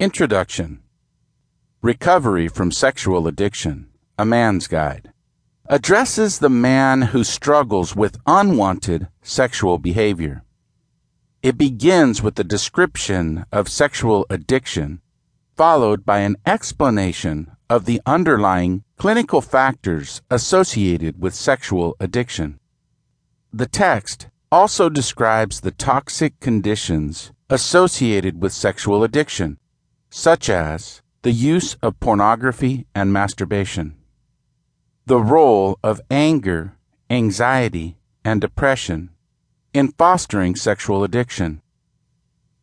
Introduction 0.00 0.80
Recovery 1.82 2.48
from 2.48 2.72
Sexual 2.72 3.28
Addiction 3.28 3.90
A 4.18 4.24
Man's 4.24 4.66
Guide 4.66 5.12
addresses 5.66 6.38
the 6.38 6.48
man 6.48 7.02
who 7.02 7.22
struggles 7.22 7.94
with 7.94 8.16
unwanted 8.26 9.08
sexual 9.20 9.76
behavior. 9.76 10.42
It 11.42 11.58
begins 11.58 12.22
with 12.22 12.38
a 12.38 12.44
description 12.44 13.44
of 13.52 13.68
sexual 13.68 14.24
addiction, 14.30 15.02
followed 15.54 16.06
by 16.06 16.20
an 16.20 16.36
explanation 16.46 17.54
of 17.68 17.84
the 17.84 18.00
underlying 18.06 18.84
clinical 18.96 19.42
factors 19.42 20.22
associated 20.30 21.20
with 21.20 21.34
sexual 21.34 21.94
addiction. 22.00 22.58
The 23.52 23.66
text 23.66 24.28
also 24.50 24.88
describes 24.88 25.60
the 25.60 25.72
toxic 25.72 26.40
conditions 26.40 27.32
associated 27.50 28.40
with 28.40 28.54
sexual 28.54 29.04
addiction, 29.04 29.58
such 30.10 30.50
as 30.50 31.02
the 31.22 31.32
use 31.32 31.74
of 31.82 31.98
pornography 32.00 32.86
and 32.94 33.12
masturbation. 33.12 33.96
The 35.06 35.20
role 35.20 35.78
of 35.82 36.00
anger, 36.10 36.76
anxiety, 37.08 37.96
and 38.24 38.40
depression 38.40 39.10
in 39.72 39.92
fostering 39.92 40.56
sexual 40.56 41.04
addiction, 41.04 41.62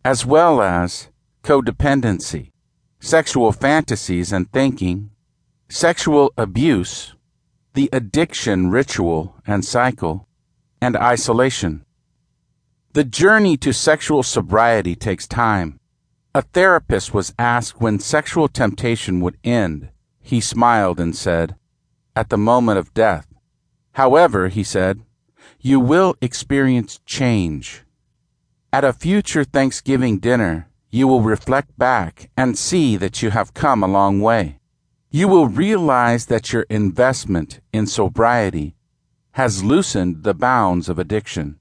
as 0.03 0.25
well 0.25 0.61
as 0.61 1.07
codependency, 1.43 2.51
sexual 2.99 3.51
fantasies 3.51 4.33
and 4.33 4.51
thinking, 4.51 5.11
sexual 5.69 6.33
abuse, 6.37 7.15
the 7.73 7.89
addiction 7.93 8.69
ritual 8.69 9.35
and 9.45 9.63
cycle, 9.63 10.27
and 10.81 10.97
isolation. 10.97 11.85
The 12.93 13.03
journey 13.03 13.55
to 13.57 13.71
sexual 13.71 14.23
sobriety 14.23 14.95
takes 14.95 15.27
time. 15.27 15.76
A 16.37 16.43
therapist 16.43 17.15
was 17.15 17.33
asked 17.39 17.81
when 17.81 17.97
sexual 17.97 18.47
temptation 18.47 19.21
would 19.21 19.39
end. 19.43 19.89
He 20.21 20.39
smiled 20.39 20.99
and 20.99 21.15
said, 21.15 21.55
At 22.15 22.29
the 22.29 22.37
moment 22.37 22.77
of 22.77 22.93
death. 22.93 23.25
However, 23.93 24.47
he 24.47 24.63
said, 24.63 25.01
you 25.59 25.79
will 25.79 26.15
experience 26.21 26.99
change. 27.07 27.81
At 28.71 28.83
a 28.83 28.93
future 28.93 29.43
Thanksgiving 29.43 30.19
dinner, 30.19 30.69
you 30.91 31.07
will 31.07 31.21
reflect 31.21 31.75
back 31.75 32.29
and 32.37 32.55
see 32.55 32.97
that 32.97 33.23
you 33.23 33.31
have 33.31 33.55
come 33.55 33.81
a 33.81 33.87
long 33.87 34.21
way. 34.21 34.59
You 35.09 35.27
will 35.27 35.47
realize 35.47 36.27
that 36.27 36.53
your 36.53 36.67
investment 36.69 37.61
in 37.73 37.87
sobriety 37.87 38.75
has 39.31 39.63
loosened 39.63 40.21
the 40.21 40.35
bounds 40.35 40.87
of 40.87 40.99
addiction. 40.99 41.57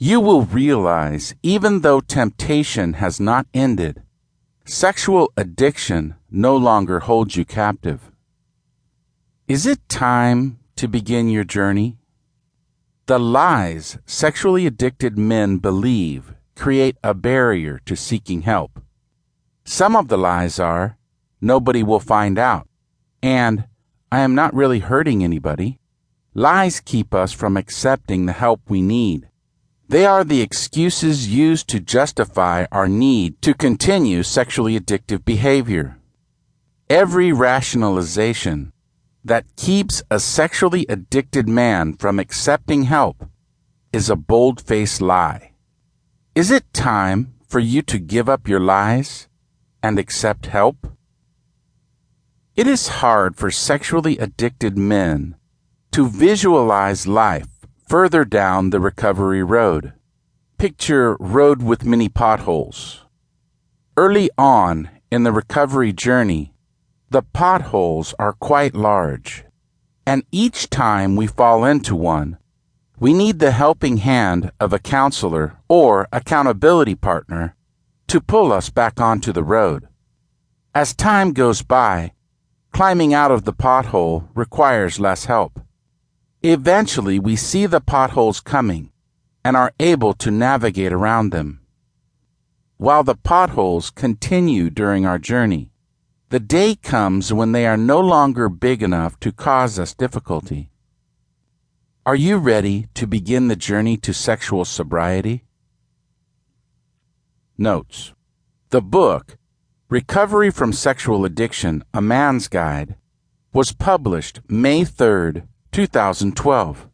You 0.00 0.20
will 0.20 0.42
realize, 0.42 1.34
even 1.42 1.80
though 1.80 1.98
temptation 1.98 2.92
has 2.94 3.18
not 3.18 3.48
ended, 3.52 4.00
sexual 4.64 5.32
addiction 5.36 6.14
no 6.30 6.56
longer 6.56 7.00
holds 7.00 7.34
you 7.34 7.44
captive. 7.44 8.12
Is 9.48 9.66
it 9.66 9.88
time 9.88 10.60
to 10.76 10.86
begin 10.86 11.28
your 11.28 11.42
journey? 11.42 11.98
The 13.06 13.18
lies 13.18 13.98
sexually 14.06 14.66
addicted 14.66 15.18
men 15.18 15.56
believe 15.56 16.32
create 16.54 16.96
a 17.02 17.12
barrier 17.12 17.80
to 17.86 17.96
seeking 17.96 18.42
help. 18.42 18.80
Some 19.64 19.96
of 19.96 20.06
the 20.06 20.18
lies 20.18 20.60
are, 20.60 20.96
nobody 21.40 21.82
will 21.82 21.98
find 21.98 22.38
out, 22.38 22.68
and 23.20 23.64
I 24.12 24.20
am 24.20 24.36
not 24.36 24.54
really 24.54 24.78
hurting 24.78 25.24
anybody. 25.24 25.80
Lies 26.34 26.78
keep 26.78 27.12
us 27.12 27.32
from 27.32 27.56
accepting 27.56 28.26
the 28.26 28.32
help 28.32 28.60
we 28.68 28.80
need. 28.80 29.28
They 29.90 30.04
are 30.04 30.22
the 30.22 30.42
excuses 30.42 31.34
used 31.34 31.66
to 31.68 31.80
justify 31.80 32.66
our 32.70 32.88
need 32.88 33.40
to 33.40 33.54
continue 33.54 34.22
sexually 34.22 34.78
addictive 34.78 35.24
behavior. 35.24 35.96
Every 36.90 37.32
rationalization 37.32 38.74
that 39.24 39.56
keeps 39.56 40.02
a 40.10 40.20
sexually 40.20 40.84
addicted 40.90 41.48
man 41.48 41.94
from 41.94 42.18
accepting 42.18 42.82
help 42.82 43.30
is 43.90 44.10
a 44.10 44.16
bold 44.16 44.60
faced 44.60 45.00
lie. 45.00 45.52
Is 46.34 46.50
it 46.50 46.70
time 46.74 47.32
for 47.48 47.58
you 47.58 47.80
to 47.82 47.98
give 47.98 48.28
up 48.28 48.46
your 48.46 48.60
lies 48.60 49.26
and 49.82 49.98
accept 49.98 50.46
help? 50.46 50.86
It 52.54 52.66
is 52.66 53.00
hard 53.00 53.36
for 53.36 53.50
sexually 53.50 54.18
addicted 54.18 54.76
men 54.76 55.36
to 55.92 56.06
visualize 56.06 57.06
life 57.06 57.57
further 57.88 58.22
down 58.22 58.68
the 58.68 58.80
recovery 58.80 59.42
road. 59.42 59.94
Picture 60.58 61.16
road 61.18 61.62
with 61.62 61.86
many 61.86 62.06
potholes. 62.08 63.06
Early 63.96 64.28
on 64.36 64.90
in 65.10 65.22
the 65.22 65.32
recovery 65.32 65.94
journey, 65.94 66.52
the 67.08 67.22
potholes 67.22 68.14
are 68.18 68.34
quite 68.34 68.74
large, 68.74 69.44
and 70.06 70.22
each 70.30 70.68
time 70.68 71.16
we 71.16 71.26
fall 71.26 71.64
into 71.64 71.96
one, 71.96 72.36
we 73.00 73.14
need 73.14 73.38
the 73.38 73.52
helping 73.52 73.98
hand 73.98 74.50
of 74.60 74.74
a 74.74 74.78
counselor 74.78 75.56
or 75.66 76.08
accountability 76.12 76.94
partner 76.94 77.54
to 78.08 78.20
pull 78.20 78.52
us 78.52 78.68
back 78.68 79.00
onto 79.00 79.32
the 79.32 79.44
road. 79.44 79.88
As 80.74 80.94
time 80.94 81.32
goes 81.32 81.62
by, 81.62 82.12
climbing 82.70 83.14
out 83.14 83.30
of 83.30 83.44
the 83.44 83.54
pothole 83.54 84.28
requires 84.34 85.00
less 85.00 85.24
help. 85.24 85.60
Eventually, 86.42 87.18
we 87.18 87.34
see 87.34 87.66
the 87.66 87.80
potholes 87.80 88.40
coming 88.40 88.92
and 89.44 89.56
are 89.56 89.72
able 89.80 90.14
to 90.14 90.30
navigate 90.30 90.92
around 90.92 91.30
them. 91.30 91.60
While 92.76 93.02
the 93.02 93.16
potholes 93.16 93.90
continue 93.90 94.70
during 94.70 95.04
our 95.04 95.18
journey, 95.18 95.72
the 96.28 96.38
day 96.38 96.76
comes 96.76 97.32
when 97.32 97.52
they 97.52 97.66
are 97.66 97.76
no 97.76 97.98
longer 97.98 98.48
big 98.48 98.82
enough 98.82 99.18
to 99.20 99.32
cause 99.32 99.78
us 99.78 99.94
difficulty. 99.94 100.70
Are 102.06 102.14
you 102.14 102.36
ready 102.38 102.86
to 102.94 103.06
begin 103.06 103.48
the 103.48 103.56
journey 103.56 103.96
to 103.96 104.12
sexual 104.14 104.64
sobriety? 104.64 105.44
Notes. 107.56 108.12
The 108.70 108.80
book, 108.80 109.36
Recovery 109.88 110.50
from 110.50 110.72
Sexual 110.72 111.24
Addiction, 111.24 111.82
A 111.92 112.00
Man's 112.00 112.46
Guide, 112.46 112.94
was 113.52 113.72
published 113.72 114.40
May 114.48 114.82
3rd, 114.82 115.48
2012. 115.72 116.88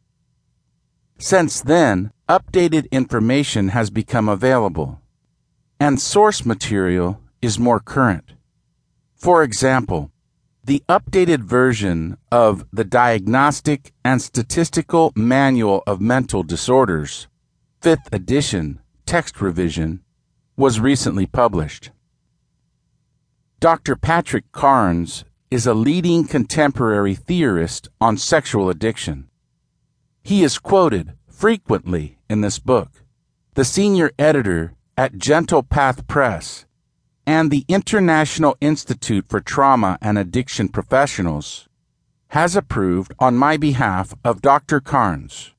Since 1.19 1.61
then, 1.63 2.13
updated 2.29 2.91
information 2.91 3.69
has 3.69 3.91
become 3.91 4.29
available, 4.29 5.01
and 5.79 6.01
source 6.01 6.45
material 6.45 7.21
is 7.41 7.59
more 7.59 7.81
current. 7.81 8.33
For 9.15 9.43
example, 9.43 10.11
the 10.65 10.83
updated 10.89 11.41
version 11.41 12.17
of 12.33 12.65
the 12.73 12.85
Diagnostic 12.85 13.93
and 14.05 14.21
Statistical 14.21 15.13
Manual 15.15 15.83
of 15.87 16.01
Mental 16.01 16.43
Disorders, 16.43 17.29
5th 17.83 18.13
edition, 18.13 18.81
text 19.07 19.41
revision, 19.41 20.01
was 20.57 20.81
recently 20.81 21.27
published. 21.27 21.91
Dr. 23.61 23.97
Patrick 23.97 24.51
Carnes 24.53 25.25
is 25.55 25.69
a 25.69 25.73
leading 25.73 26.25
contemporary 26.25 27.15
theorist 27.15 27.89
on 28.01 28.17
sexual 28.17 28.69
addiction. 28.69 29.29
He 30.25 30.43
is 30.43 30.59
quoted 30.59 31.13
frequently 31.29 32.19
in 32.29 32.41
this 32.41 32.59
book. 32.59 33.05
The 33.55 33.65
senior 33.65 34.11
editor 34.19 34.75
at 34.99 35.17
Gentle 35.17 35.63
Path 35.63 36.09
Press 36.09 36.67
and 37.25 37.53
the 37.53 37.65
International 37.69 38.57
Institute 38.61 39.27
for 39.29 39.41
Trauma 39.41 39.97
and 40.03 40.19
Addiction 40.19 40.71
Professionals 40.71 41.69
has 42.31 42.57
approved 42.57 43.15
on 43.21 43.37
my 43.37 43.57
behalf 43.57 44.13
of 44.25 44.43
Dr. 44.43 44.81
Carnes 44.81 45.53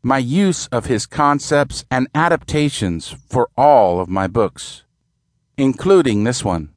my 0.00 0.18
use 0.18 0.68
of 0.68 0.86
his 0.86 1.06
concepts 1.06 1.84
and 1.90 2.06
adaptations 2.14 3.16
for 3.28 3.50
all 3.56 4.00
of 4.00 4.08
my 4.08 4.28
books, 4.28 4.84
including 5.58 6.22
this 6.22 6.44
one. 6.44 6.70